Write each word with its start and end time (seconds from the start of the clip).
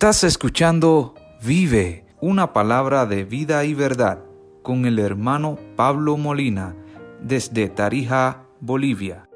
Estás 0.00 0.24
escuchando 0.24 1.14
Vive, 1.42 2.06
una 2.22 2.54
palabra 2.54 3.04
de 3.04 3.22
vida 3.22 3.66
y 3.66 3.74
verdad, 3.74 4.24
con 4.62 4.86
el 4.86 4.98
hermano 4.98 5.58
Pablo 5.76 6.16
Molina, 6.16 6.74
desde 7.22 7.68
Tarija, 7.68 8.46
Bolivia. 8.60 9.28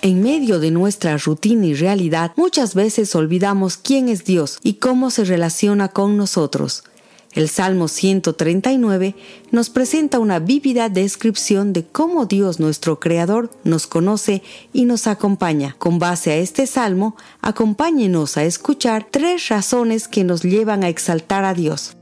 En 0.00 0.22
medio 0.22 0.58
de 0.58 0.70
nuestra 0.70 1.18
rutina 1.18 1.66
y 1.66 1.74
realidad, 1.74 2.32
muchas 2.34 2.74
veces 2.74 3.14
olvidamos 3.14 3.76
quién 3.76 4.08
es 4.08 4.24
Dios 4.24 4.58
y 4.62 4.76
cómo 4.76 5.10
se 5.10 5.24
relaciona 5.24 5.88
con 5.88 6.16
nosotros. 6.16 6.84
El 7.34 7.48
Salmo 7.48 7.88
139 7.88 9.14
nos 9.50 9.70
presenta 9.70 10.18
una 10.18 10.38
vívida 10.38 10.90
descripción 10.90 11.72
de 11.72 11.82
cómo 11.84 12.26
Dios 12.26 12.60
nuestro 12.60 13.00
Creador 13.00 13.50
nos 13.64 13.86
conoce 13.86 14.42
y 14.74 14.84
nos 14.84 15.06
acompaña. 15.06 15.74
Con 15.78 15.98
base 15.98 16.32
a 16.32 16.36
este 16.36 16.66
Salmo, 16.66 17.16
acompáñenos 17.40 18.36
a 18.36 18.44
escuchar 18.44 19.06
tres 19.10 19.48
razones 19.48 20.08
que 20.08 20.24
nos 20.24 20.42
llevan 20.42 20.84
a 20.84 20.90
exaltar 20.90 21.44
a 21.44 21.54
Dios. 21.54 21.96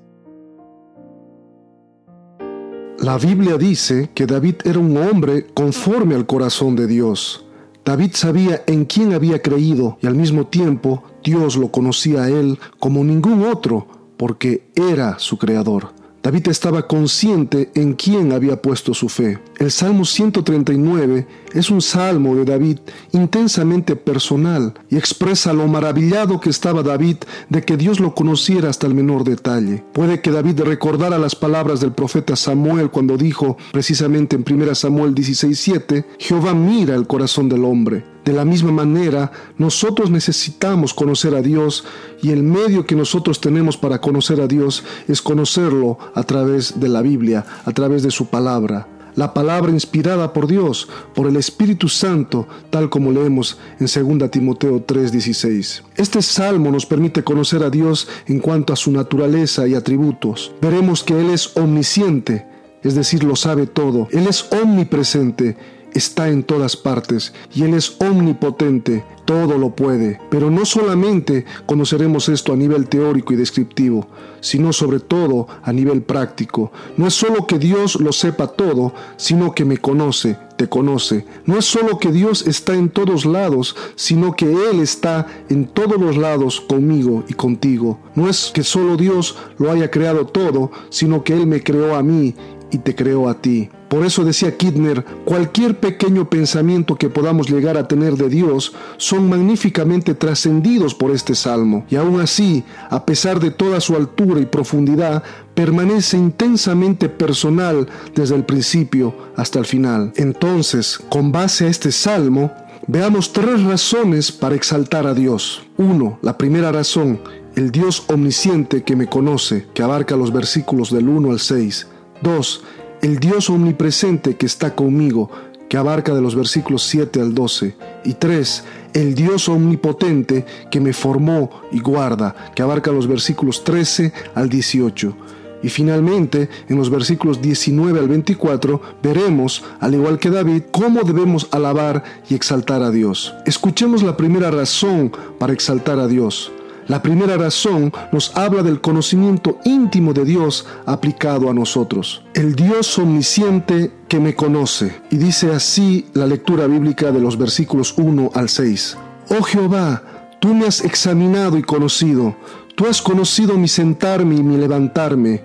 La 2.99 3.17
Biblia 3.17 3.57
dice 3.57 4.11
que 4.13 4.27
David 4.27 4.57
era 4.65 4.81
un 4.81 4.97
hombre 4.97 5.47
conforme 5.55 6.17
al 6.17 6.27
corazón 6.27 6.75
de 6.75 6.89
Dios. 6.89 7.47
David 7.85 8.11
sabía 8.15 8.65
en 8.67 8.85
quién 8.85 9.15
había 9.15 9.41
creído 9.41 9.97
y 10.03 10.09
al 10.09 10.17
mismo 10.17 10.49
tiempo 10.49 11.05
Dios 11.23 11.57
lo 11.57 11.71
conocía 11.71 12.25
a 12.25 12.29
él 12.29 12.59
como 12.81 13.05
ningún 13.05 13.45
otro 13.45 14.00
porque 14.21 14.69
era 14.75 15.19
su 15.19 15.39
creador. 15.39 15.95
David 16.23 16.49
estaba 16.49 16.87
consciente 16.87 17.71
en 17.75 17.95
quién 17.95 18.33
había 18.33 18.61
puesto 18.61 18.93
su 18.93 19.09
fe. 19.09 19.39
El 19.59 19.71
Salmo 19.71 20.05
139 20.05 21.27
es 21.55 21.71
un 21.71 21.81
salmo 21.81 22.37
de 22.37 22.45
David 22.45 22.81
intensamente 23.13 23.97
personal 23.97 24.75
y 24.91 24.99
expresa 24.99 25.55
lo 25.55 25.67
maravillado 25.69 26.39
que 26.39 26.51
estaba 26.51 26.83
David 26.83 27.17
de 27.49 27.63
que 27.63 27.79
Dios 27.79 27.99
lo 27.99 28.15
conociera 28.15 28.69
hasta 28.69 28.87
el 28.87 28.93
menor 28.93 29.25
detalle. 29.25 29.83
Puede 29.95 30.21
que 30.21 30.31
David 30.31 30.61
recordara 30.65 31.17
las 31.17 31.35
palabras 31.35 31.81
del 31.81 31.93
profeta 31.93 32.37
Samuel 32.37 32.91
cuando 32.91 33.17
dijo 33.17 33.57
precisamente 33.73 34.37
en 34.37 34.45
1 34.47 34.75
Samuel 34.75 35.15
16:7, 35.15 36.05
Jehová 36.19 36.53
mira 36.53 36.95
el 36.95 37.07
corazón 37.07 37.49
del 37.49 37.65
hombre 37.65 38.05
de 38.31 38.37
la 38.37 38.45
misma 38.45 38.71
manera, 38.71 39.33
nosotros 39.59 40.09
necesitamos 40.09 40.95
conocer 40.95 41.35
a 41.35 41.43
Dios 41.43 41.85
y 42.23 42.31
el 42.31 42.45
medio 42.45 42.87
que 42.87 42.95
nosotros 42.95 43.41
tenemos 43.41 43.77
para 43.77 44.01
conocer 44.01 44.41
a 44.41 44.47
Dios 44.47 44.85
es 45.09 45.21
conocerlo 45.21 45.99
a 46.15 46.23
través 46.23 46.79
de 46.79 46.89
la 46.89 47.03
Biblia, 47.03 47.45
a 47.65 47.73
través 47.73 48.05
de 48.05 48.13
su 48.13 48.27
palabra. 48.27 48.87
La 49.17 49.35
palabra 49.35 49.73
inspirada 49.73 50.33
por 50.33 50.47
Dios, 50.47 50.89
por 51.13 51.27
el 51.27 51.35
Espíritu 51.35 51.89
Santo, 51.89 52.47
tal 52.71 52.89
como 52.89 53.11
leemos 53.11 53.59
en 53.81 53.89
2 53.89 54.31
Timoteo 54.31 54.87
3:16. 54.87 55.83
Este 55.97 56.23
salmo 56.23 56.71
nos 56.71 56.87
permite 56.87 57.25
conocer 57.25 57.65
a 57.65 57.71
Dios 57.71 58.07
en 58.29 58.39
cuanto 58.39 58.73
a 58.73 58.77
su 58.77 58.93
naturaleza 58.93 59.67
y 59.67 59.75
atributos. 59.75 60.53
Veremos 60.63 61.03
que 61.03 61.21
Él 61.21 61.31
es 61.31 61.57
omnisciente, 61.57 62.47
es 62.85 62.95
decir, 62.95 63.25
lo 63.25 63.35
sabe 63.35 63.67
todo. 63.67 64.07
Él 64.13 64.29
es 64.29 64.47
omnipresente 64.53 65.80
está 65.95 66.29
en 66.29 66.43
todas 66.43 66.77
partes 66.77 67.33
y 67.55 67.63
Él 67.63 67.75
es 67.75 67.97
omnipotente, 68.01 69.05
todo 69.25 69.59
lo 69.59 69.71
puede. 69.77 70.21
Pero 70.31 70.51
no 70.51 70.65
solamente 70.65 71.45
conoceremos 71.67 72.29
esto 72.29 72.53
a 72.53 72.57
nivel 72.57 72.89
teórico 72.89 73.33
y 73.33 73.37
descriptivo, 73.37 74.09
sino 74.41 74.73
sobre 74.73 75.01
todo 75.01 75.47
a 75.63 75.73
nivel 75.73 76.03
práctico. 76.03 76.73
No 76.97 77.07
es 77.07 77.15
solo 77.15 77.47
que 77.47 77.59
Dios 77.59 78.01
lo 78.01 78.13
sepa 78.13 78.49
todo, 78.49 78.93
sino 79.17 79.55
que 79.55 79.65
me 79.65 79.79
conoce, 79.79 80.37
te 80.57 80.69
conoce. 80.69 81.27
No 81.47 81.59
es 81.59 81.65
solo 81.65 81.99
que 81.99 82.11
Dios 82.11 82.47
está 82.47 82.75
en 82.75 82.91
todos 82.91 83.25
lados, 83.25 83.77
sino 83.95 84.35
que 84.35 84.47
Él 84.47 84.81
está 84.81 85.27
en 85.49 85.67
todos 85.67 86.01
los 86.01 86.17
lados 86.17 86.61
conmigo 86.61 87.25
y 87.29 87.35
contigo. 87.35 88.01
No 88.15 88.29
es 88.29 88.51
que 88.53 88.63
solo 88.63 88.97
Dios 88.97 89.37
lo 89.59 89.71
haya 89.71 89.91
creado 89.91 90.27
todo, 90.27 90.71
sino 90.89 91.25
que 91.25 91.35
Él 91.35 91.47
me 91.47 91.63
creó 91.63 91.95
a 91.95 92.03
mí 92.03 92.35
y 92.71 92.79
te 92.79 92.95
creó 92.95 93.29
a 93.29 93.41
ti. 93.41 93.71
Por 93.91 94.07
eso 94.07 94.25
decía 94.25 94.57
Kidner, 94.57 95.05
cualquier 95.25 95.81
pequeño 95.81 96.31
pensamiento 96.31 96.95
que 96.95 97.11
podamos 97.11 97.51
llegar 97.51 97.77
a 97.77 97.89
tener 97.89 98.15
de 98.15 98.29
Dios 98.29 98.73
son 98.99 99.29
magníficamente 99.29 100.15
trascendidos 100.15 100.95
por 100.95 101.11
este 101.11 101.35
salmo, 101.35 101.85
y 101.91 101.97
aún 101.97 102.21
así, 102.21 102.63
a 102.89 103.05
pesar 103.05 103.41
de 103.41 103.51
toda 103.51 103.81
su 103.81 103.97
altura 103.97 104.39
y 104.39 104.47
profundidad, 104.47 105.25
permanece 105.57 106.17
intensamente 106.17 107.09
personal 107.09 107.89
desde 108.15 108.37
el 108.37 108.45
principio 108.45 109.13
hasta 109.35 109.59
el 109.59 109.67
final. 109.67 110.13
Entonces, 110.15 110.97
con 111.09 111.33
base 111.33 111.67
a 111.67 111.69
este 111.71 111.91
salmo, 111.91 112.53
veamos 112.87 113.33
tres 113.33 113.61
razones 113.65 114.31
para 114.31 114.55
exaltar 114.55 115.09
a 115.09 115.15
Dios. 115.15 115.65
Uno, 115.79 116.21
la 116.23 116.39
primera 116.39 116.71
razón, 116.71 117.21
el 117.57 117.73
Dios 117.73 118.05
omnisciente 118.07 118.85
que 118.85 118.95
me 118.95 119.09
conoce, 119.09 119.67
que 119.75 119.83
abarca 119.83 120.15
los 120.15 120.33
versículos 120.33 120.93
del 120.93 121.09
1 121.09 121.33
al 121.33 121.41
6. 121.41 121.89
2 122.23 122.63
el 123.03 123.19
Dios 123.19 123.51
omnipresente 123.51 124.37
que 124.37 124.47
está 124.47 124.75
conmigo, 124.75 125.31
que 125.69 125.77
abarca 125.77 126.13
de 126.15 126.21
los 126.21 126.35
versículos 126.35 126.83
7 126.83 127.21
al 127.21 127.35
12. 127.35 127.77
Y 128.05 128.15
3. 128.15 128.65
El 128.93 129.15
Dios 129.15 129.49
omnipotente 129.49 130.45
que 130.71 130.81
me 130.81 130.93
formó 130.93 131.51
y 131.71 131.81
guarda, 131.81 132.35
que 132.55 132.63
abarca 132.63 132.91
los 132.91 133.07
versículos 133.07 133.63
13 133.65 134.13
al 134.35 134.49
18. 134.49 135.17
Y 135.63 135.69
finalmente, 135.69 136.49
en 136.69 136.77
los 136.77 136.91
versículos 136.91 137.41
19 137.41 138.01
al 138.01 138.09
24, 138.09 138.81
veremos, 139.03 139.63
al 139.79 139.95
igual 139.95 140.19
que 140.19 140.31
David, 140.31 140.63
cómo 140.71 141.03
debemos 141.03 141.49
alabar 141.53 142.03
y 142.29 142.35
exaltar 142.35 142.83
a 142.83 142.91
Dios. 142.91 143.35
Escuchemos 143.47 144.03
la 144.03 144.17
primera 144.17 144.51
razón 144.51 145.13
para 145.39 145.53
exaltar 145.53 145.99
a 145.99 146.09
Dios. 146.09 146.51
La 146.91 147.03
primera 147.03 147.37
razón 147.37 147.93
nos 148.11 148.37
habla 148.37 148.65
del 148.65 148.81
conocimiento 148.81 149.61
íntimo 149.65 150.13
de 150.13 150.25
Dios 150.25 150.67
aplicado 150.87 151.49
a 151.49 151.55
nosotros. 151.55 152.25
El 152.35 152.57
Dios 152.57 152.99
omnisciente 152.99 153.93
que 154.09 154.19
me 154.19 154.35
conoce. 154.35 155.01
Y 155.09 155.17
dice 155.17 155.53
así 155.53 156.07
la 156.15 156.27
lectura 156.27 156.67
bíblica 156.67 157.13
de 157.13 157.21
los 157.21 157.39
versículos 157.39 157.95
1 157.97 158.33
al 158.35 158.49
6. 158.49 158.97
Oh 159.29 159.41
Jehová, 159.45 160.03
tú 160.41 160.53
me 160.53 160.67
has 160.67 160.85
examinado 160.85 161.57
y 161.57 161.63
conocido. 161.63 162.35
Tú 162.75 162.89
has 162.89 163.01
conocido 163.01 163.57
mi 163.57 163.69
sentarme 163.69 164.35
y 164.35 164.43
mi 164.43 164.57
levantarme. 164.57 165.45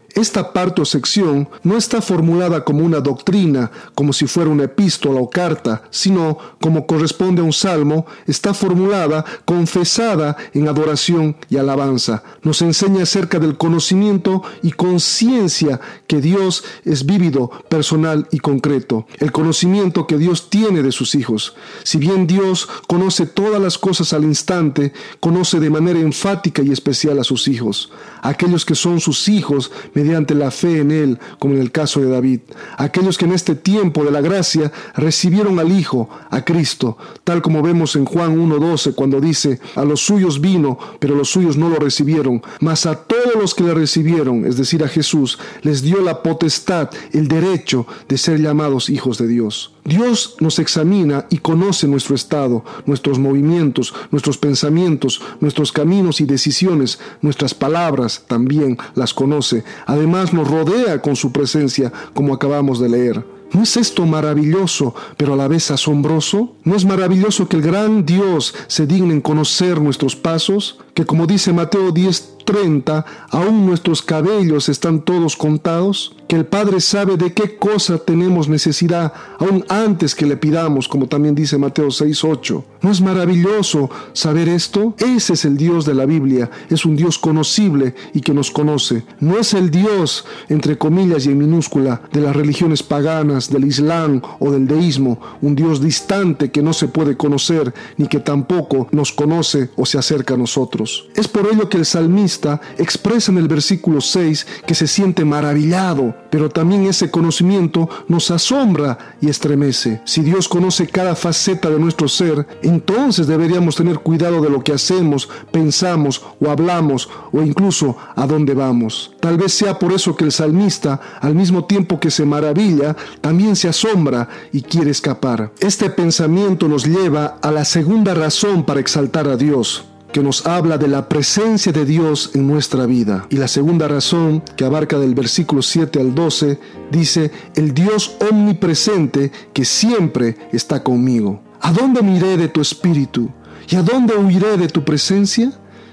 Esta 0.15 0.51
parte 0.51 0.81
o 0.81 0.85
sección 0.85 1.47
no 1.63 1.77
está 1.77 2.01
formulada 2.01 2.65
como 2.65 2.83
una 2.85 2.99
doctrina, 2.99 3.71
como 3.95 4.11
si 4.13 4.27
fuera 4.27 4.49
una 4.49 4.65
epístola 4.65 5.19
o 5.21 5.29
carta, 5.29 5.83
sino 5.89 6.37
como 6.59 6.85
corresponde 6.85 7.41
a 7.41 7.45
un 7.45 7.53
salmo, 7.53 8.05
está 8.27 8.53
formulada, 8.53 9.23
confesada 9.45 10.35
en 10.53 10.67
adoración 10.67 11.37
y 11.49 11.57
alabanza. 11.57 12.23
Nos 12.43 12.61
enseña 12.61 13.03
acerca 13.03 13.39
del 13.39 13.57
conocimiento 13.57 14.43
y 14.61 14.71
conciencia 14.71 15.79
que 16.07 16.19
Dios 16.21 16.63
es 16.83 17.05
vívido, 17.05 17.49
personal 17.69 18.27
y 18.31 18.39
concreto. 18.39 19.07
El 19.19 19.31
conocimiento 19.31 20.07
que 20.07 20.17
Dios 20.17 20.49
tiene 20.49 20.83
de 20.83 20.91
sus 20.91 21.15
hijos. 21.15 21.55
Si 21.83 21.97
bien 21.97 22.27
Dios 22.27 22.67
conoce 22.87 23.25
todas 23.25 23.61
las 23.61 23.77
cosas 23.77 24.13
al 24.13 24.23
instante, 24.23 24.93
conoce 25.19 25.59
de 25.59 25.69
manera 25.69 25.99
enfática 25.99 26.61
y 26.61 26.71
especial 26.71 27.19
a 27.19 27.23
sus 27.23 27.47
hijos. 27.47 27.91
Aquellos 28.21 28.65
que 28.65 28.75
son 28.75 28.99
sus 28.99 29.27
hijos, 29.29 29.71
mediante 30.01 30.33
la 30.33 30.49
fe 30.49 30.79
en 30.79 30.91
Él, 30.91 31.19
como 31.37 31.53
en 31.53 31.61
el 31.61 31.71
caso 31.71 31.99
de 31.99 32.09
David. 32.09 32.41
Aquellos 32.77 33.17
que 33.17 33.25
en 33.25 33.33
este 33.33 33.55
tiempo 33.55 34.03
de 34.03 34.11
la 34.11 34.21
gracia 34.21 34.71
recibieron 34.95 35.59
al 35.59 35.71
Hijo, 35.71 36.09
a 36.29 36.43
Cristo, 36.43 36.97
tal 37.23 37.41
como 37.41 37.61
vemos 37.61 37.95
en 37.95 38.05
Juan 38.05 38.37
1.12 38.37 38.95
cuando 38.95 39.21
dice, 39.21 39.59
a 39.75 39.85
los 39.85 40.01
suyos 40.01 40.41
vino, 40.41 40.77
pero 40.99 41.15
los 41.15 41.29
suyos 41.29 41.55
no 41.55 41.69
lo 41.69 41.77
recibieron, 41.77 42.41
mas 42.59 42.85
a 42.85 42.95
todos 42.95 43.35
los 43.39 43.53
que 43.53 43.63
le 43.63 43.73
recibieron, 43.73 44.45
es 44.45 44.57
decir, 44.57 44.83
a 44.83 44.87
Jesús, 44.87 45.37
les 45.61 45.81
dio 45.83 46.01
la 46.01 46.23
potestad, 46.23 46.89
el 47.13 47.27
derecho 47.27 47.85
de 48.07 48.17
ser 48.17 48.39
llamados 48.39 48.89
hijos 48.89 49.17
de 49.17 49.27
Dios. 49.27 49.73
Dios 49.83 50.35
nos 50.39 50.59
examina 50.59 51.25
y 51.29 51.39
conoce 51.39 51.87
nuestro 51.87 52.15
estado, 52.15 52.63
nuestros 52.85 53.17
movimientos, 53.17 53.93
nuestros 54.11 54.37
pensamientos, 54.37 55.21
nuestros 55.39 55.71
caminos 55.71 56.21
y 56.21 56.25
decisiones, 56.25 56.99
nuestras 57.21 57.53
palabras 57.53 58.23
también 58.27 58.77
las 58.93 59.13
conoce. 59.13 59.63
Además 59.87 60.33
nos 60.33 60.47
rodea 60.47 61.01
con 61.01 61.15
su 61.15 61.31
presencia, 61.31 61.91
como 62.13 62.33
acabamos 62.33 62.79
de 62.79 62.89
leer. 62.89 63.25
¿No 63.53 63.63
es 63.63 63.75
esto 63.75 64.05
maravilloso, 64.05 64.95
pero 65.17 65.33
a 65.33 65.35
la 65.35 65.49
vez 65.49 65.71
asombroso? 65.71 66.55
¿No 66.63 66.75
es 66.75 66.85
maravilloso 66.85 67.49
que 67.49 67.57
el 67.57 67.61
gran 67.61 68.05
Dios 68.05 68.55
se 68.67 68.87
digne 68.87 69.13
en 69.13 69.19
conocer 69.19 69.81
nuestros 69.81 70.15
pasos? 70.15 70.79
Que 70.93 71.05
como 71.05 71.27
dice 71.27 71.51
Mateo 71.51 71.91
10, 71.91 72.30
30, 72.45 73.05
aún 73.29 73.65
nuestros 73.65 74.01
cabellos 74.01 74.69
están 74.69 75.01
todos 75.01 75.35
contados? 75.35 76.15
que 76.31 76.37
el 76.37 76.45
Padre 76.45 76.79
sabe 76.79 77.17
de 77.17 77.33
qué 77.33 77.57
cosa 77.57 77.97
tenemos 77.97 78.47
necesidad 78.47 79.11
aún 79.37 79.65
antes 79.67 80.15
que 80.15 80.25
le 80.25 80.37
pidamos, 80.37 80.87
como 80.87 81.07
también 81.07 81.35
dice 81.35 81.57
Mateo 81.57 81.89
6:8. 81.91 82.63
¿No 82.81 82.89
es 82.89 83.01
maravilloso 83.01 83.89
saber 84.13 84.47
esto? 84.47 84.95
Ese 84.97 85.33
es 85.33 85.43
el 85.43 85.57
Dios 85.57 85.85
de 85.85 85.93
la 85.93 86.05
Biblia, 86.05 86.49
es 86.69 86.85
un 86.85 86.95
Dios 86.95 87.19
conocible 87.19 87.95
y 88.13 88.21
que 88.21 88.33
nos 88.33 88.49
conoce. 88.49 89.03
No 89.19 89.37
es 89.37 89.53
el 89.53 89.71
Dios, 89.71 90.23
entre 90.47 90.77
comillas 90.77 91.25
y 91.25 91.31
en 91.31 91.37
minúscula, 91.37 92.01
de 92.13 92.21
las 92.21 92.33
religiones 92.33 92.81
paganas, 92.81 93.51
del 93.51 93.65
Islam 93.65 94.21
o 94.39 94.51
del 94.51 94.67
deísmo, 94.67 95.19
un 95.41 95.53
Dios 95.53 95.81
distante 95.81 96.49
que 96.49 96.63
no 96.63 96.71
se 96.71 96.87
puede 96.87 97.17
conocer 97.17 97.73
ni 97.97 98.07
que 98.07 98.21
tampoco 98.21 98.87
nos 98.91 99.11
conoce 99.11 99.69
o 99.75 99.85
se 99.85 99.97
acerca 99.97 100.35
a 100.35 100.37
nosotros. 100.37 101.09
Es 101.13 101.27
por 101.27 101.45
ello 101.51 101.67
que 101.67 101.77
el 101.77 101.85
salmista 101.85 102.30
expresa 102.77 103.31
en 103.31 103.37
el 103.37 103.47
versículo 103.47 104.01
6 104.01 104.47
que 104.65 104.75
se 104.75 104.87
siente 104.87 105.25
maravillado 105.25 106.15
pero 106.31 106.49
también 106.49 106.85
ese 106.85 107.11
conocimiento 107.11 107.89
nos 108.07 108.31
asombra 108.31 109.15
y 109.19 109.29
estremece. 109.29 110.01
Si 110.05 110.21
Dios 110.21 110.47
conoce 110.47 110.87
cada 110.87 111.13
faceta 111.13 111.69
de 111.69 111.77
nuestro 111.77 112.07
ser, 112.07 112.47
entonces 112.63 113.27
deberíamos 113.27 113.75
tener 113.75 113.99
cuidado 113.99 114.41
de 114.41 114.49
lo 114.49 114.63
que 114.63 114.73
hacemos, 114.73 115.29
pensamos 115.51 116.23
o 116.39 116.49
hablamos 116.49 117.09
o 117.31 117.41
incluso 117.41 117.97
a 118.15 118.25
dónde 118.25 118.53
vamos. 118.53 119.13
Tal 119.19 119.37
vez 119.37 119.53
sea 119.53 119.77
por 119.77 119.91
eso 119.91 120.15
que 120.15 120.23
el 120.23 120.31
salmista, 120.31 121.01
al 121.19 121.35
mismo 121.35 121.65
tiempo 121.65 121.99
que 121.99 122.09
se 122.09 122.25
maravilla, 122.25 122.95
también 123.19 123.55
se 123.55 123.67
asombra 123.67 124.29
y 124.53 124.61
quiere 124.61 124.91
escapar. 124.91 125.51
Este 125.59 125.89
pensamiento 125.89 126.69
nos 126.69 126.85
lleva 126.85 127.37
a 127.41 127.51
la 127.51 127.65
segunda 127.65 128.13
razón 128.13 128.63
para 128.63 128.79
exaltar 128.79 129.27
a 129.27 129.35
Dios 129.35 129.85
que 130.11 130.21
nos 130.21 130.45
habla 130.45 130.77
de 130.77 130.87
la 130.87 131.07
presencia 131.07 131.71
de 131.71 131.85
Dios 131.85 132.31
en 132.33 132.47
nuestra 132.47 132.85
vida. 132.85 133.27
Y 133.29 133.37
la 133.37 133.47
segunda 133.47 133.87
razón, 133.87 134.43
que 134.55 134.65
abarca 134.65 134.97
del 134.99 135.15
versículo 135.15 135.61
7 135.61 135.99
al 135.99 136.13
12, 136.13 136.59
dice, 136.91 137.31
el 137.55 137.73
Dios 137.73 138.17
omnipresente 138.29 139.31
que 139.53 139.65
siempre 139.65 140.37
está 140.51 140.83
conmigo. 140.83 141.41
¿A 141.61 141.71
dónde 141.71 142.01
miré 142.01 142.37
de 142.37 142.47
tu 142.47 142.61
espíritu? 142.61 143.29
¿Y 143.69 143.75
a 143.75 143.83
dónde 143.83 144.15
huiré 144.15 144.57
de 144.57 144.67
tu 144.67 144.83
presencia? 144.83 145.51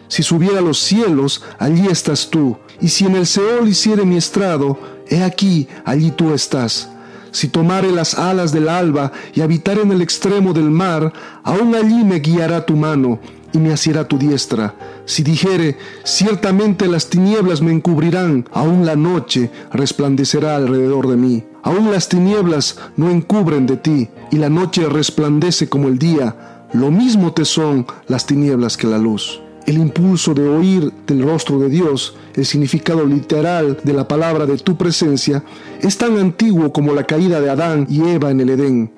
Si 0.09 0.23
subiera 0.23 0.59
a 0.59 0.63
los 0.63 0.79
cielos, 0.79 1.43
allí 1.59 1.87
estás 1.87 2.31
tú. 2.31 2.57
Y 2.81 2.89
si 2.89 3.05
en 3.05 3.17
el 3.17 3.27
Seol 3.27 3.69
hiciere 3.69 4.05
mi 4.05 4.17
estrado, 4.17 4.79
he 5.09 5.23
aquí, 5.23 5.69
allí 5.85 6.11
tú 6.11 6.33
estás. 6.33 6.91
Si 7.31 7.49
tomare 7.49 7.93
las 7.93 8.15
alas 8.15 8.53
del 8.53 8.69
alba 8.69 9.13
y 9.35 9.43
habitar 9.43 9.79
en 9.79 9.93
el 9.93 10.01
extremo 10.01 10.55
del 10.55 10.71
mar, 10.71 11.13
aún 11.45 11.75
allí 11.75 12.03
me 12.03 12.21
guiará 12.21 12.65
tu 12.65 12.75
mano 12.75 13.21
y 13.53 13.59
me 13.59 13.73
asirá 13.73 14.07
tu 14.07 14.19
diestra. 14.19 14.75
Si 15.05 15.23
dijere, 15.23 15.77
ciertamente 16.05 16.87
las 16.87 17.09
tinieblas 17.09 17.63
me 17.63 17.73
encubrirán, 17.73 18.47
aún 18.53 18.85
la 18.85 18.97
noche 18.97 19.51
resplandecerá 19.73 20.57
alrededor 20.57 21.09
de 21.09 21.17
mí. 21.17 21.45
Aún 21.63 21.91
las 21.91 22.09
tinieblas 22.09 22.79
no 22.97 23.11
encubren 23.11 23.67
de 23.67 23.77
ti, 23.77 24.09
y 24.31 24.37
la 24.37 24.49
noche 24.49 24.89
resplandece 24.89 25.69
como 25.69 25.89
el 25.89 25.99
día. 25.99 26.67
Lo 26.73 26.91
mismo 26.91 27.33
te 27.33 27.45
son 27.45 27.87
las 28.07 28.27
tinieblas 28.27 28.77
que 28.77 28.87
la 28.87 28.99
luz. 28.99 29.41
El 29.67 29.79
impulso 29.79 30.33
de 30.33 30.49
oír 30.49 30.93
del 31.07 31.23
rostro 31.23 31.59
de 31.59 31.69
Dios, 31.69 32.17
el 32.35 32.47
significado 32.47 33.05
literal 33.05 33.79
de 33.83 33.93
la 33.93 34.09
palabra 34.09 34.47
de 34.47 34.57
tu 34.57 34.77
presencia, 34.77 35.43
es 35.81 35.99
tan 35.99 36.17
antiguo 36.19 36.73
como 36.73 36.95
la 36.95 37.05
caída 37.05 37.41
de 37.41 37.51
Adán 37.51 37.87
y 37.91 38.01
Eva 38.09 38.31
en 38.31 38.41
el 38.41 38.51
Edén. 38.51 38.91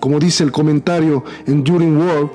Como 0.00 0.18
dice 0.18 0.44
el 0.44 0.52
comentario 0.52 1.24
en 1.46 1.64
During 1.64 1.96
World, 1.96 2.30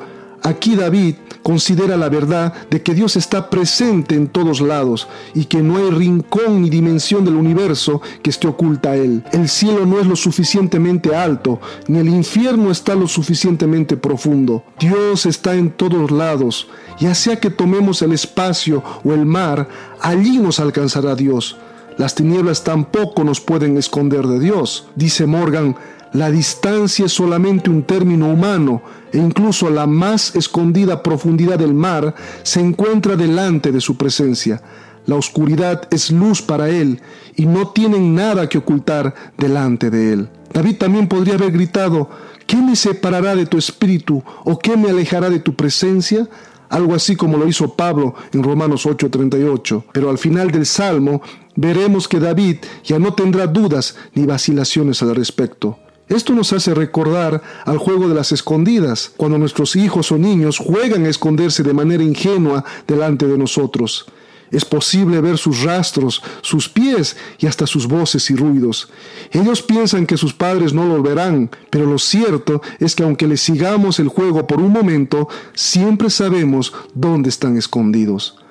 Aquí 0.46 0.76
David 0.76 1.16
considera 1.44 1.98
la 1.98 2.10
verdad 2.10 2.54
de 2.70 2.82
que 2.82 2.96
Dios 2.96 3.16
está 3.16 3.50
presente 3.50 4.16
en 4.16 4.28
todos 4.28 4.62
lados 4.62 5.08
y 5.36 5.46
que 5.46 5.62
no 5.62 5.78
hay 5.78 5.92
rincón 5.92 6.62
ni 6.62 6.70
dimensión 6.70 7.26
del 7.26 7.36
universo 7.36 8.02
que 8.22 8.30
esté 8.30 8.48
oculta 8.48 8.92
a 8.92 8.96
Él. 8.96 9.24
El 9.32 9.50
cielo 9.50 9.86
no 9.86 10.00
es 10.00 10.08
lo 10.08 10.16
suficientemente 10.16 11.16
alto, 11.16 11.60
ni 11.88 12.00
el 12.00 12.10
infierno 12.10 12.72
está 12.72 12.96
lo 12.96 13.08
suficientemente 13.08 13.98
profundo. 13.98 14.64
Dios 14.80 15.26
está 15.26 15.54
en 15.56 15.72
todos 15.72 16.10
lados, 16.12 16.68
ya 17.00 17.14
sea 17.14 17.40
que 17.40 17.50
tomemos 17.50 18.02
el 18.02 18.14
espacio 18.14 18.84
o 19.04 19.14
el 19.14 19.26
mar, 19.26 19.68
allí 20.02 20.38
nos 20.40 20.60
alcanzará 20.60 21.16
Dios. 21.16 21.58
Las 21.98 22.16
tinieblas 22.16 22.64
tampoco 22.64 23.24
nos 23.24 23.40
pueden 23.40 23.78
esconder 23.78 24.26
de 24.26 24.40
Dios. 24.40 24.88
Dice 24.96 25.28
Morgan, 25.28 25.76
la 26.14 26.30
distancia 26.30 27.08
es 27.08 27.12
solamente 27.12 27.72
un 27.72 27.84
término 27.84 28.28
humano 28.28 28.84
e 29.12 29.18
incluso 29.18 29.72
la 29.72 29.88
más 29.88 30.36
escondida 30.36 31.02
profundidad 31.02 31.58
del 31.58 31.74
mar 31.74 32.14
se 32.44 32.60
encuentra 32.60 33.16
delante 33.16 33.72
de 33.72 33.82
su 33.82 33.98
presencia. 33.98 34.62
La 35.08 35.16
oscuridad 35.16 35.88
es 35.90 36.12
luz 36.12 36.44
para 36.44 36.70
él 36.70 37.02
y 37.36 37.48
no 37.48 37.70
tienen 37.70 38.14
nada 38.14 38.48
que 38.48 38.60
ocultar 38.60 39.16
delante 39.40 39.90
de 39.90 40.14
él. 40.14 40.30
David 40.54 40.78
también 40.78 41.08
podría 41.08 41.34
haber 41.34 41.52
gritado, 41.52 42.10
¿qué 42.46 42.58
me 42.58 42.76
separará 42.76 43.36
de 43.36 43.48
tu 43.48 43.58
espíritu 43.58 44.24
o 44.46 44.60
qué 44.60 44.78
me 44.78 44.92
alejará 44.92 45.32
de 45.32 45.40
tu 45.40 45.56
presencia? 45.56 46.30
Algo 46.70 46.94
así 46.94 47.16
como 47.16 47.38
lo 47.38 47.48
hizo 47.48 47.74
Pablo 47.74 48.14
en 48.34 48.44
Romanos 48.44 48.86
8:38. 48.86 49.86
Pero 49.92 50.12
al 50.12 50.20
final 50.20 50.52
del 50.52 50.68
Salmo 50.68 51.24
veremos 51.56 52.08
que 52.08 52.20
David 52.20 52.58
ya 52.84 53.00
no 53.00 53.14
tendrá 53.14 53.48
dudas 53.48 53.96
ni 54.14 54.28
vacilaciones 54.28 55.02
al 55.02 55.16
respecto. 55.16 55.80
Esto 56.10 56.34
nos 56.34 56.52
hace 56.52 56.74
recordar 56.74 57.42
al 57.66 57.78
juego 57.78 58.10
de 58.10 58.16
las 58.16 58.32
escondidas, 58.32 59.12
cuando 59.16 59.38
nuestros 59.38 59.76
hijos 59.76 60.12
o 60.12 60.18
niños 60.18 60.58
juegan 60.58 61.06
a 61.06 61.10
esconderse 61.10 61.64
de 61.64 61.74
manera 61.74 62.04
ingenua 62.04 62.66
delante 62.88 63.26
de 63.26 63.38
nosotros. 63.38 64.06
Es 64.52 64.66
posible 64.66 65.20
ver 65.20 65.40
sus 65.40 65.64
rastros, 65.64 66.22
sus 66.42 66.70
pies 66.70 67.18
y 67.40 67.48
hasta 67.48 67.66
sus 67.66 67.88
voces 67.88 68.30
y 68.30 68.36
ruidos. 68.36 68.90
Ellos 69.32 69.64
piensan 69.64 70.06
que 70.06 70.18
sus 70.18 70.34
padres 70.34 70.74
no 70.74 70.86
los 70.86 71.02
verán, 71.02 71.50
pero 71.72 71.88
lo 71.88 71.98
cierto 71.98 72.62
es 72.80 72.96
que 72.96 73.02
aunque 73.02 73.26
les 73.26 73.42
sigamos 73.42 74.00
el 74.00 74.10
juego 74.10 74.46
por 74.46 74.60
un 74.60 74.72
momento, 74.72 75.28
siempre 75.56 76.12
sabemos 76.12 76.72
dónde 76.94 77.30
están 77.30 77.58
escondidos. 77.58 78.43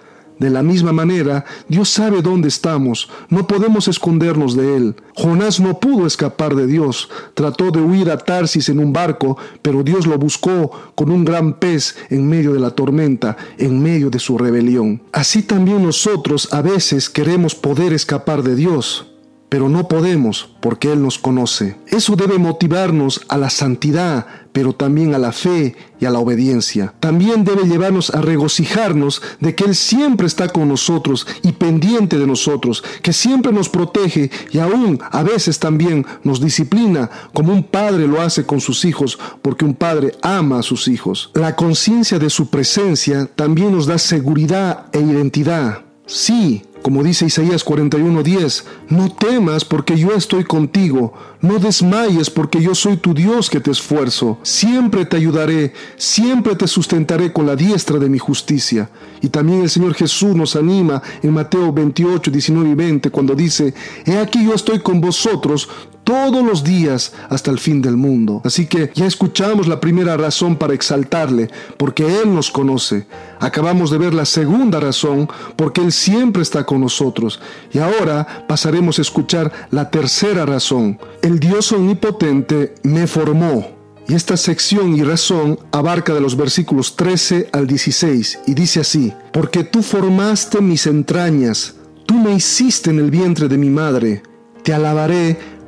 De 0.42 0.50
la 0.50 0.64
misma 0.64 0.90
manera, 0.90 1.44
Dios 1.68 1.88
sabe 1.88 2.20
dónde 2.20 2.48
estamos, 2.48 3.08
no 3.28 3.46
podemos 3.46 3.86
escondernos 3.86 4.56
de 4.56 4.76
Él. 4.76 4.96
Jonás 5.14 5.60
no 5.60 5.78
pudo 5.78 6.04
escapar 6.04 6.56
de 6.56 6.66
Dios, 6.66 7.08
trató 7.34 7.70
de 7.70 7.80
huir 7.80 8.10
a 8.10 8.18
Tarsis 8.18 8.68
en 8.68 8.80
un 8.80 8.92
barco, 8.92 9.38
pero 9.62 9.84
Dios 9.84 10.04
lo 10.04 10.18
buscó 10.18 10.72
con 10.96 11.12
un 11.12 11.24
gran 11.24 11.60
pez 11.60 11.94
en 12.10 12.28
medio 12.28 12.54
de 12.54 12.58
la 12.58 12.70
tormenta, 12.70 13.36
en 13.56 13.80
medio 13.80 14.10
de 14.10 14.18
su 14.18 14.36
rebelión. 14.36 15.00
Así 15.12 15.44
también 15.44 15.80
nosotros 15.80 16.48
a 16.52 16.60
veces 16.60 17.08
queremos 17.08 17.54
poder 17.54 17.92
escapar 17.92 18.42
de 18.42 18.56
Dios, 18.56 19.11
pero 19.52 19.68
no 19.68 19.86
podemos 19.86 20.48
porque 20.60 20.90
Él 20.90 21.02
nos 21.02 21.18
conoce. 21.18 21.76
Eso 21.86 22.16
debe 22.16 22.38
motivarnos 22.38 23.20
a 23.28 23.36
la 23.36 23.50
santidad, 23.50 24.24
pero 24.50 24.72
también 24.72 25.14
a 25.14 25.18
la 25.18 25.30
fe 25.30 25.76
y 26.00 26.06
a 26.06 26.10
la 26.10 26.20
obediencia. 26.20 26.94
También 27.00 27.44
debe 27.44 27.64
llevarnos 27.64 28.08
a 28.14 28.22
regocijarnos 28.22 29.20
de 29.40 29.54
que 29.54 29.64
Él 29.64 29.76
siempre 29.76 30.26
está 30.26 30.48
con 30.48 30.68
nosotros 30.68 31.26
y 31.42 31.52
pendiente 31.52 32.18
de 32.18 32.26
nosotros, 32.26 32.82
que 33.02 33.12
siempre 33.12 33.52
nos 33.52 33.68
protege 33.68 34.30
y 34.52 34.58
aún 34.58 34.98
a 35.10 35.22
veces 35.22 35.58
también 35.58 36.06
nos 36.24 36.40
disciplina, 36.40 37.10
como 37.34 37.52
un 37.52 37.62
padre 37.62 38.08
lo 38.08 38.22
hace 38.22 38.46
con 38.46 38.62
sus 38.62 38.86
hijos, 38.86 39.18
porque 39.42 39.66
un 39.66 39.74
padre 39.74 40.14
ama 40.22 40.60
a 40.60 40.62
sus 40.62 40.88
hijos. 40.88 41.30
La 41.34 41.56
conciencia 41.56 42.18
de 42.18 42.30
su 42.30 42.48
presencia 42.48 43.28
también 43.36 43.72
nos 43.72 43.84
da 43.84 43.98
seguridad 43.98 44.86
e 44.94 45.00
identidad. 45.00 45.82
Sí, 46.06 46.62
como 46.82 47.02
dice 47.04 47.26
Isaías 47.26 47.64
41:10, 47.64 48.64
no 48.88 49.10
temas 49.12 49.64
porque 49.64 49.96
yo 49.96 50.12
estoy 50.12 50.44
contigo, 50.44 51.12
no 51.40 51.58
desmayes 51.58 52.28
porque 52.28 52.60
yo 52.60 52.74
soy 52.74 52.96
tu 52.96 53.14
Dios 53.14 53.48
que 53.48 53.60
te 53.60 53.70
esfuerzo, 53.70 54.38
siempre 54.42 55.06
te 55.06 55.16
ayudaré, 55.16 55.72
siempre 55.96 56.56
te 56.56 56.66
sustentaré 56.66 57.32
con 57.32 57.46
la 57.46 57.56
diestra 57.56 57.98
de 57.98 58.08
mi 58.08 58.18
justicia. 58.18 58.90
Y 59.20 59.28
también 59.28 59.62
el 59.62 59.70
Señor 59.70 59.94
Jesús 59.94 60.34
nos 60.34 60.56
anima 60.56 61.00
en 61.22 61.32
Mateo 61.32 61.72
28, 61.72 62.30
19 62.30 62.70
y 62.70 62.74
20 62.74 63.10
cuando 63.10 63.34
dice, 63.34 63.72
He 64.04 64.18
aquí 64.18 64.44
yo 64.44 64.54
estoy 64.54 64.80
con 64.80 65.00
vosotros 65.00 65.68
todos 66.12 66.44
los 66.44 66.62
días 66.62 67.14
hasta 67.30 67.50
el 67.50 67.58
fin 67.58 67.80
del 67.80 67.96
mundo. 67.96 68.42
Así 68.44 68.66
que 68.66 68.90
ya 68.94 69.06
escuchamos 69.06 69.66
la 69.66 69.80
primera 69.80 70.14
razón 70.18 70.56
para 70.56 70.74
exaltarle, 70.74 71.48
porque 71.78 72.20
Él 72.20 72.34
nos 72.34 72.50
conoce. 72.50 73.06
Acabamos 73.40 73.90
de 73.90 73.96
ver 73.96 74.12
la 74.12 74.26
segunda 74.26 74.78
razón, 74.78 75.26
porque 75.56 75.80
Él 75.80 75.90
siempre 75.90 76.42
está 76.42 76.66
con 76.66 76.82
nosotros. 76.82 77.40
Y 77.72 77.78
ahora 77.78 78.44
pasaremos 78.46 78.98
a 78.98 79.02
escuchar 79.02 79.50
la 79.70 79.88
tercera 79.88 80.44
razón. 80.44 80.98
El 81.22 81.40
Dios 81.40 81.72
omnipotente 81.72 82.74
me 82.82 83.06
formó. 83.06 83.70
Y 84.06 84.12
esta 84.12 84.36
sección 84.36 84.94
y 84.94 85.02
razón 85.04 85.60
abarca 85.70 86.12
de 86.12 86.20
los 86.20 86.36
versículos 86.36 86.94
13 86.94 87.48
al 87.52 87.66
16 87.66 88.40
y 88.48 88.52
dice 88.52 88.80
así, 88.80 89.14
porque 89.32 89.64
tú 89.64 89.82
formaste 89.82 90.60
mis 90.60 90.86
entrañas, 90.86 91.76
tú 92.04 92.18
me 92.18 92.34
hiciste 92.34 92.90
en 92.90 92.98
el 92.98 93.10
vientre 93.10 93.48
de 93.48 93.56
mi 93.56 93.70
madre, 93.70 94.22
te 94.62 94.74
alabaré 94.74 95.61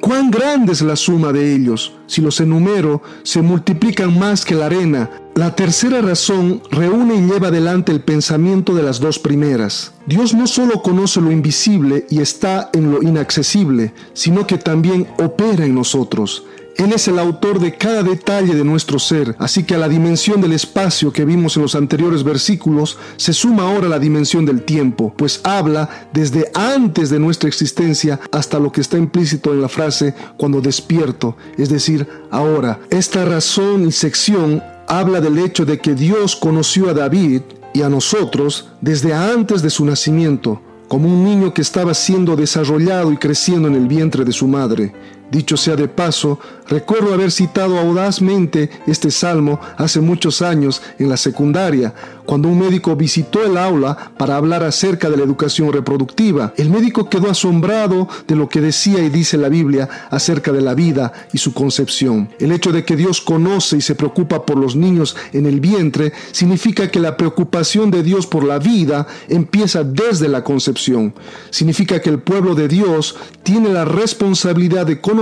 Cuán 0.00 0.30
grande 0.30 0.72
es 0.72 0.82
la 0.82 0.94
suma 0.94 1.32
de 1.32 1.54
ellos. 1.54 1.92
Si 2.06 2.20
los 2.20 2.40
enumero, 2.40 3.02
se 3.24 3.42
multiplican 3.42 4.16
más 4.18 4.44
que 4.44 4.54
la 4.54 4.66
arena. 4.66 5.10
La 5.34 5.54
tercera 5.54 6.00
razón 6.00 6.62
reúne 6.70 7.16
y 7.16 7.26
lleva 7.26 7.48
adelante 7.48 7.90
el 7.92 8.00
pensamiento 8.00 8.74
de 8.74 8.82
las 8.82 9.00
dos 9.00 9.18
primeras. 9.18 9.92
Dios 10.06 10.34
no 10.34 10.46
solo 10.46 10.82
conoce 10.82 11.20
lo 11.20 11.30
invisible 11.32 12.06
y 12.10 12.20
está 12.20 12.70
en 12.72 12.90
lo 12.92 13.02
inaccesible, 13.02 13.92
sino 14.12 14.46
que 14.46 14.58
también 14.58 15.06
opera 15.18 15.64
en 15.64 15.74
nosotros. 15.74 16.44
Él 16.78 16.92
es 16.92 17.08
el 17.08 17.18
autor 17.18 17.58
de 17.58 17.74
cada 17.76 18.04
detalle 18.04 18.54
de 18.54 18.62
nuestro 18.62 19.00
ser, 19.00 19.34
así 19.40 19.64
que 19.64 19.74
a 19.74 19.78
la 19.78 19.88
dimensión 19.88 20.40
del 20.40 20.52
espacio 20.52 21.12
que 21.12 21.24
vimos 21.24 21.56
en 21.56 21.62
los 21.62 21.74
anteriores 21.74 22.22
versículos 22.22 22.96
se 23.16 23.32
suma 23.32 23.64
ahora 23.64 23.88
la 23.88 23.98
dimensión 23.98 24.46
del 24.46 24.62
tiempo, 24.62 25.12
pues 25.16 25.40
habla 25.42 26.06
desde 26.12 26.52
antes 26.54 27.10
de 27.10 27.18
nuestra 27.18 27.48
existencia 27.48 28.20
hasta 28.30 28.60
lo 28.60 28.70
que 28.70 28.80
está 28.80 28.96
implícito 28.96 29.52
en 29.52 29.60
la 29.60 29.68
frase 29.68 30.14
cuando 30.36 30.60
despierto, 30.60 31.36
es 31.56 31.68
decir, 31.68 32.06
ahora. 32.30 32.78
Esta 32.90 33.24
razón 33.24 33.88
y 33.88 33.90
sección 33.90 34.62
habla 34.86 35.20
del 35.20 35.36
hecho 35.38 35.64
de 35.64 35.80
que 35.80 35.96
Dios 35.96 36.36
conoció 36.36 36.90
a 36.90 36.94
David 36.94 37.42
y 37.74 37.82
a 37.82 37.88
nosotros 37.88 38.68
desde 38.80 39.12
antes 39.14 39.62
de 39.62 39.70
su 39.70 39.84
nacimiento, 39.84 40.62
como 40.86 41.08
un 41.08 41.24
niño 41.24 41.52
que 41.52 41.60
estaba 41.62 41.92
siendo 41.92 42.36
desarrollado 42.36 43.10
y 43.10 43.16
creciendo 43.16 43.66
en 43.66 43.74
el 43.74 43.88
vientre 43.88 44.24
de 44.24 44.32
su 44.32 44.46
madre. 44.46 45.17
Dicho 45.30 45.58
sea 45.58 45.76
de 45.76 45.88
paso, 45.88 46.38
recuerdo 46.68 47.12
haber 47.12 47.30
citado 47.30 47.78
audazmente 47.78 48.70
este 48.86 49.10
salmo 49.10 49.60
hace 49.76 50.00
muchos 50.00 50.40
años 50.40 50.80
en 50.98 51.10
la 51.10 51.18
secundaria, 51.18 51.92
cuando 52.24 52.48
un 52.48 52.58
médico 52.58 52.96
visitó 52.96 53.44
el 53.44 53.58
aula 53.58 54.12
para 54.16 54.36
hablar 54.36 54.62
acerca 54.62 55.10
de 55.10 55.18
la 55.18 55.24
educación 55.24 55.70
reproductiva. 55.70 56.54
El 56.56 56.70
médico 56.70 57.10
quedó 57.10 57.30
asombrado 57.30 58.08
de 58.26 58.36
lo 58.36 58.48
que 58.48 58.62
decía 58.62 59.00
y 59.00 59.10
dice 59.10 59.36
la 59.36 59.50
Biblia 59.50 59.88
acerca 60.10 60.50
de 60.50 60.62
la 60.62 60.74
vida 60.74 61.12
y 61.32 61.38
su 61.38 61.52
concepción. 61.52 62.30
El 62.38 62.52
hecho 62.52 62.72
de 62.72 62.84
que 62.84 62.96
Dios 62.96 63.20
conoce 63.20 63.76
y 63.76 63.80
se 63.82 63.94
preocupa 63.94 64.46
por 64.46 64.56
los 64.56 64.76
niños 64.76 65.14
en 65.34 65.44
el 65.44 65.60
vientre 65.60 66.14
significa 66.32 66.90
que 66.90 67.00
la 67.00 67.18
preocupación 67.18 67.90
de 67.90 68.02
Dios 68.02 68.26
por 68.26 68.44
la 68.44 68.58
vida 68.58 69.06
empieza 69.28 69.84
desde 69.84 70.28
la 70.28 70.42
concepción. 70.42 71.14
Significa 71.50 72.00
que 72.00 72.10
el 72.10 72.18
pueblo 72.18 72.54
de 72.54 72.68
Dios 72.68 73.16
tiene 73.42 73.70
la 73.70 73.84
responsabilidad 73.84 74.86
de 74.86 75.00
conocer 75.00 75.17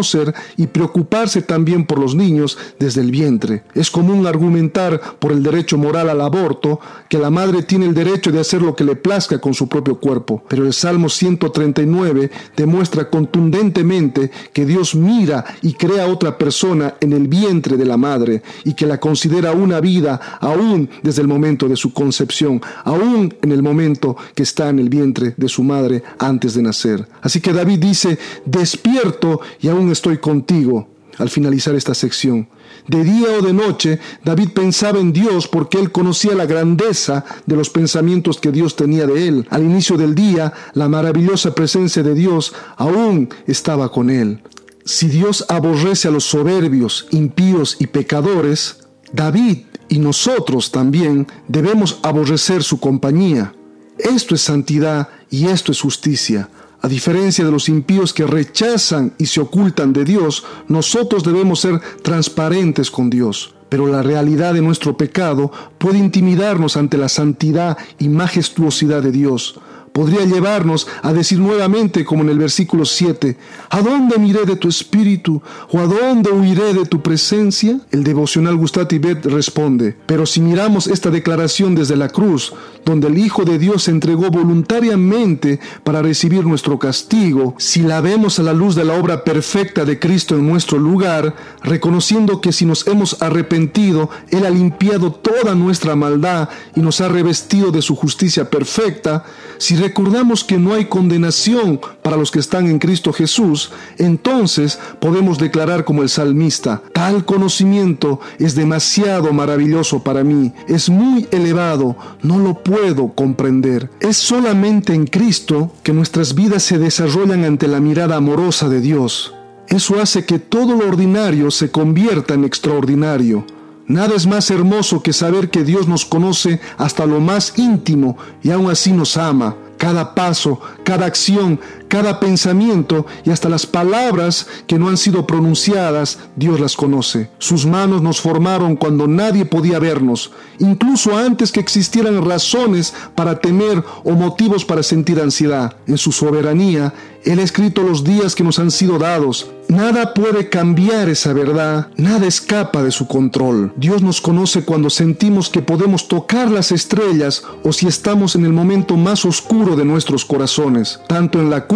y 0.56 0.66
preocuparse 0.66 1.42
también 1.42 1.86
por 1.86 1.98
los 1.98 2.14
niños 2.14 2.58
desde 2.78 3.00
el 3.00 3.10
vientre. 3.10 3.64
Es 3.74 3.90
común 3.90 4.26
argumentar 4.26 5.00
por 5.18 5.32
el 5.32 5.42
derecho 5.42 5.78
moral 5.78 6.10
al 6.10 6.20
aborto 6.20 6.80
que 7.08 7.18
la 7.18 7.30
madre 7.30 7.62
tiene 7.62 7.86
el 7.86 7.94
derecho 7.94 8.30
de 8.30 8.40
hacer 8.40 8.62
lo 8.62 8.74
que 8.74 8.84
le 8.84 8.96
plazca 8.96 9.38
con 9.38 9.54
su 9.54 9.68
propio 9.68 9.98
cuerpo, 9.98 10.42
pero 10.48 10.66
el 10.66 10.72
Salmo 10.72 11.08
139 11.08 12.30
demuestra 12.56 13.08
contundentemente 13.08 14.30
que 14.52 14.66
Dios 14.66 14.94
mira 14.94 15.44
y 15.62 15.74
crea 15.74 16.04
a 16.04 16.08
otra 16.08 16.36
persona 16.36 16.94
en 17.00 17.12
el 17.12 17.28
vientre 17.28 17.76
de 17.76 17.84
la 17.84 17.96
madre 17.96 18.42
y 18.64 18.74
que 18.74 18.86
la 18.86 18.98
considera 18.98 19.52
una 19.52 19.80
vida 19.80 20.20
aún 20.40 20.88
desde 21.02 21.22
el 21.22 21.28
momento 21.28 21.68
de 21.68 21.76
su 21.76 21.92
concepción, 21.92 22.60
aún 22.84 23.34
en 23.42 23.52
el 23.52 23.62
momento 23.62 24.16
que 24.34 24.42
está 24.42 24.68
en 24.68 24.78
el 24.78 24.88
vientre 24.88 25.34
de 25.36 25.48
su 25.48 25.62
madre 25.62 26.02
antes 26.18 26.54
de 26.54 26.62
nacer. 26.62 27.06
Así 27.22 27.40
que 27.40 27.52
David 27.52 27.78
dice, 27.78 28.18
despierto 28.44 29.40
y 29.60 29.68
aún 29.68 29.85
estoy 29.92 30.18
contigo 30.18 30.88
al 31.18 31.30
finalizar 31.30 31.74
esta 31.74 31.94
sección. 31.94 32.48
De 32.86 33.02
día 33.02 33.28
o 33.38 33.42
de 33.42 33.52
noche, 33.52 33.98
David 34.24 34.50
pensaba 34.50 34.98
en 34.98 35.12
Dios 35.12 35.48
porque 35.48 35.78
él 35.78 35.90
conocía 35.90 36.34
la 36.34 36.46
grandeza 36.46 37.24
de 37.46 37.56
los 37.56 37.70
pensamientos 37.70 38.38
que 38.38 38.52
Dios 38.52 38.76
tenía 38.76 39.06
de 39.06 39.26
él. 39.26 39.46
Al 39.50 39.64
inicio 39.64 39.96
del 39.96 40.14
día, 40.14 40.52
la 40.74 40.88
maravillosa 40.88 41.54
presencia 41.54 42.02
de 42.02 42.14
Dios 42.14 42.54
aún 42.76 43.28
estaba 43.46 43.90
con 43.90 44.10
él. 44.10 44.42
Si 44.84 45.08
Dios 45.08 45.44
aborrece 45.48 46.06
a 46.08 46.12
los 46.12 46.24
soberbios, 46.24 47.08
impíos 47.10 47.76
y 47.80 47.88
pecadores, 47.88 48.86
David 49.12 49.64
y 49.88 49.98
nosotros 49.98 50.70
también 50.70 51.26
debemos 51.48 51.98
aborrecer 52.02 52.62
su 52.62 52.78
compañía. 52.78 53.52
Esto 53.98 54.34
es 54.34 54.42
santidad 54.42 55.08
y 55.30 55.46
esto 55.46 55.72
es 55.72 55.80
justicia. 55.80 56.50
A 56.86 56.88
diferencia 56.88 57.44
de 57.44 57.50
los 57.50 57.68
impíos 57.68 58.12
que 58.12 58.28
rechazan 58.28 59.12
y 59.18 59.26
se 59.26 59.40
ocultan 59.40 59.92
de 59.92 60.04
Dios, 60.04 60.44
nosotros 60.68 61.24
debemos 61.24 61.58
ser 61.58 61.80
transparentes 62.04 62.92
con 62.92 63.10
Dios. 63.10 63.56
Pero 63.68 63.88
la 63.88 64.04
realidad 64.04 64.54
de 64.54 64.62
nuestro 64.62 64.96
pecado 64.96 65.50
puede 65.78 65.98
intimidarnos 65.98 66.76
ante 66.76 66.96
la 66.96 67.08
santidad 67.08 67.76
y 67.98 68.08
majestuosidad 68.08 69.02
de 69.02 69.10
Dios 69.10 69.58
podría 69.96 70.26
llevarnos 70.26 70.86
a 71.00 71.14
decir 71.14 71.38
nuevamente, 71.38 72.04
como 72.04 72.22
en 72.22 72.28
el 72.28 72.38
versículo 72.38 72.84
7, 72.84 73.34
¿a 73.70 73.80
dónde 73.80 74.18
miré 74.18 74.44
de 74.44 74.56
tu 74.56 74.68
espíritu 74.68 75.40
o 75.72 75.78
a 75.78 75.86
dónde 75.86 76.30
huiré 76.30 76.74
de 76.74 76.84
tu 76.84 77.00
presencia? 77.00 77.80
El 77.90 78.04
devocional 78.04 78.56
Gustati 78.56 78.98
Bet 78.98 79.24
responde, 79.24 79.96
pero 80.04 80.26
si 80.26 80.42
miramos 80.42 80.86
esta 80.86 81.08
declaración 81.08 81.74
desde 81.74 81.96
la 81.96 82.10
cruz, 82.10 82.52
donde 82.84 83.06
el 83.08 83.16
Hijo 83.16 83.46
de 83.46 83.58
Dios 83.58 83.84
se 83.84 83.90
entregó 83.90 84.30
voluntariamente 84.30 85.60
para 85.82 86.02
recibir 86.02 86.44
nuestro 86.44 86.78
castigo, 86.78 87.54
si 87.56 87.80
la 87.80 88.02
vemos 88.02 88.38
a 88.38 88.42
la 88.42 88.52
luz 88.52 88.74
de 88.74 88.84
la 88.84 89.00
obra 89.00 89.24
perfecta 89.24 89.86
de 89.86 89.98
Cristo 89.98 90.36
en 90.36 90.46
nuestro 90.46 90.76
lugar, 90.76 91.34
reconociendo 91.62 92.42
que 92.42 92.52
si 92.52 92.66
nos 92.66 92.86
hemos 92.86 93.22
arrepentido, 93.22 94.10
Él 94.28 94.44
ha 94.44 94.50
limpiado 94.50 95.10
toda 95.10 95.54
nuestra 95.54 95.96
maldad 95.96 96.50
y 96.74 96.80
nos 96.80 97.00
ha 97.00 97.08
revestido 97.08 97.72
de 97.72 97.80
su 97.80 97.96
justicia 97.96 98.50
perfecta, 98.50 99.24
si 99.58 99.76
recordamos 99.76 100.44
que 100.44 100.58
no 100.58 100.74
hay 100.74 100.86
condenación 100.86 101.80
para 102.02 102.16
los 102.16 102.30
que 102.30 102.38
están 102.38 102.66
en 102.66 102.78
Cristo 102.78 103.12
Jesús, 103.12 103.72
entonces 103.98 104.78
podemos 105.00 105.38
declarar 105.38 105.84
como 105.84 106.02
el 106.02 106.08
salmista, 106.08 106.82
tal 106.92 107.24
conocimiento 107.24 108.20
es 108.38 108.54
demasiado 108.54 109.32
maravilloso 109.32 110.02
para 110.02 110.24
mí, 110.24 110.52
es 110.68 110.88
muy 110.88 111.28
elevado, 111.30 111.96
no 112.22 112.38
lo 112.38 112.62
puedo 112.62 113.12
comprender. 113.14 113.90
Es 114.00 114.16
solamente 114.16 114.94
en 114.94 115.06
Cristo 115.06 115.72
que 115.82 115.92
nuestras 115.92 116.34
vidas 116.34 116.62
se 116.62 116.78
desarrollan 116.78 117.44
ante 117.44 117.68
la 117.68 117.80
mirada 117.80 118.16
amorosa 118.16 118.68
de 118.68 118.80
Dios. 118.80 119.34
Eso 119.68 120.00
hace 120.00 120.24
que 120.24 120.38
todo 120.38 120.76
lo 120.76 120.86
ordinario 120.88 121.50
se 121.50 121.70
convierta 121.70 122.34
en 122.34 122.44
extraordinario. 122.44 123.44
Nada 123.88 124.16
es 124.16 124.26
más 124.26 124.50
hermoso 124.50 125.00
que 125.00 125.12
saber 125.12 125.48
que 125.48 125.62
Dios 125.62 125.86
nos 125.86 126.04
conoce 126.04 126.60
hasta 126.76 127.06
lo 127.06 127.20
más 127.20 127.56
íntimo 127.56 128.16
y 128.42 128.50
aún 128.50 128.68
así 128.68 128.92
nos 128.92 129.16
ama. 129.16 129.56
Cada 129.78 130.14
paso, 130.14 130.58
cada 130.84 131.06
acción, 131.06 131.60
cada 131.86 132.18
pensamiento 132.18 133.06
y 133.24 133.30
hasta 133.30 133.48
las 133.48 133.66
palabras 133.66 134.48
que 134.66 134.78
no 134.78 134.88
han 134.88 134.96
sido 134.96 135.26
pronunciadas, 135.26 136.18
Dios 136.34 136.58
las 136.58 136.74
conoce. 136.74 137.30
Sus 137.38 137.66
manos 137.66 138.00
nos 138.02 138.20
formaron 138.20 138.74
cuando 138.74 139.06
nadie 139.06 139.44
podía 139.44 139.78
vernos, 139.78 140.32
incluso 140.58 141.16
antes 141.16 141.52
que 141.52 141.60
existieran 141.60 142.24
razones 142.24 142.94
para 143.14 143.38
temer 143.38 143.84
o 144.02 144.12
motivos 144.12 144.64
para 144.64 144.82
sentir 144.82 145.20
ansiedad. 145.20 145.76
En 145.86 145.98
su 145.98 146.10
soberanía, 146.10 146.94
Él 147.24 147.38
ha 147.38 147.42
escrito 147.42 147.82
los 147.82 148.02
días 148.02 148.34
que 148.34 148.44
nos 148.44 148.58
han 148.58 148.70
sido 148.70 148.98
dados. 148.98 149.46
Nada 149.68 150.14
puede 150.14 150.48
cambiar 150.48 151.08
esa 151.08 151.32
verdad, 151.32 151.88
nada 151.96 152.26
escapa 152.26 152.82
de 152.82 152.92
su 152.92 153.06
control. 153.06 153.72
Dios 153.76 154.02
nos 154.02 154.20
conoce 154.20 154.64
cuando 154.64 154.90
sentimos 154.90 155.48
que 155.48 155.60
podemos 155.60 156.06
tocar 156.06 156.50
las 156.50 156.70
estrellas 156.70 157.42
o 157.64 157.72
si 157.72 157.86
estamos 157.86 158.36
en 158.36 158.44
el 158.44 158.52
momento 158.52 158.96
más 158.96 159.24
oscuro 159.24 159.74
de 159.74 159.84
nuestros 159.84 160.24
corazones, 160.24 161.00
tanto 161.08 161.40
en 161.40 161.50
la 161.50 161.66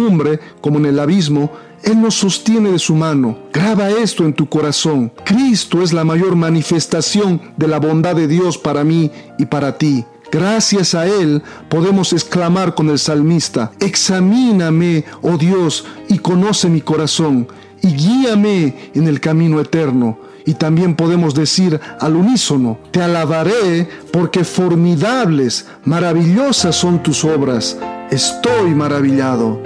como 0.61 0.77
en 0.77 0.85
el 0.85 0.99
abismo, 0.99 1.51
Él 1.83 2.01
nos 2.01 2.15
sostiene 2.15 2.71
de 2.71 2.79
su 2.79 2.95
mano. 2.95 3.37
Graba 3.51 3.89
esto 3.89 4.23
en 4.23 4.33
tu 4.33 4.47
corazón. 4.47 5.11
Cristo 5.25 5.81
es 5.81 5.91
la 5.91 6.03
mayor 6.03 6.35
manifestación 6.35 7.41
de 7.57 7.67
la 7.67 7.79
bondad 7.79 8.15
de 8.15 8.27
Dios 8.27 8.57
para 8.57 8.83
mí 8.83 9.11
y 9.37 9.45
para 9.45 9.77
ti. 9.77 10.05
Gracias 10.31 10.95
a 10.95 11.07
Él 11.07 11.43
podemos 11.69 12.13
exclamar 12.13 12.73
con 12.73 12.89
el 12.89 12.99
salmista, 12.99 13.73
examíname, 13.81 15.03
oh 15.21 15.37
Dios, 15.37 15.85
y 16.07 16.19
conoce 16.19 16.69
mi 16.69 16.79
corazón, 16.79 17.49
y 17.81 17.93
guíame 17.93 18.91
en 18.93 19.07
el 19.07 19.19
camino 19.19 19.59
eterno. 19.59 20.17
Y 20.45 20.55
también 20.55 20.95
podemos 20.95 21.35
decir 21.35 21.79
al 21.99 22.15
unísono, 22.15 22.79
te 22.91 23.01
alabaré 23.01 23.87
porque 24.11 24.43
formidables, 24.43 25.67
maravillosas 25.85 26.75
son 26.75 27.03
tus 27.03 27.23
obras. 27.23 27.77
Estoy 28.09 28.71
maravillado. 28.71 29.61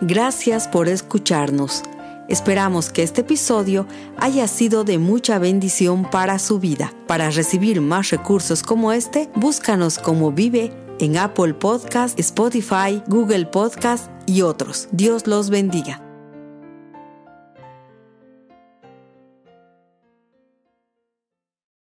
Gracias 0.00 0.68
por 0.68 0.88
escucharnos. 0.88 1.82
Esperamos 2.28 2.90
que 2.90 3.02
este 3.02 3.20
episodio 3.20 3.86
haya 4.16 4.46
sido 4.48 4.84
de 4.84 4.98
mucha 4.98 5.38
bendición 5.38 6.08
para 6.10 6.38
su 6.38 6.58
vida. 6.58 6.92
Para 7.06 7.30
recibir 7.30 7.80
más 7.80 8.10
recursos 8.10 8.62
como 8.62 8.92
este, 8.92 9.28
búscanos 9.34 9.98
como 9.98 10.32
Vive 10.32 10.72
en 11.02 11.16
Apple 11.16 11.54
Podcast, 11.54 12.18
Spotify, 12.18 13.02
Google 13.08 13.46
Podcast 13.46 14.10
y 14.26 14.42
otros. 14.42 14.88
Dios 14.92 15.26
los 15.26 15.50
bendiga. 15.50 16.11